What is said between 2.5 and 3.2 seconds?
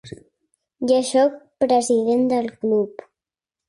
club.